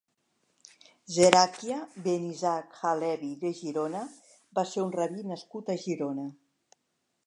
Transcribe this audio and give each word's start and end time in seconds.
Zerakhia 1.15 1.77
ben 2.07 2.25
Isaac 2.31 2.81
ha-Leví 2.81 3.31
de 3.45 3.55
Girona 3.61 4.05
va 4.61 4.69
ser 4.75 4.85
un 4.89 4.93
rabí 5.01 5.31
nascut 5.35 5.75
a 5.77 5.83
Girona. 5.87 6.31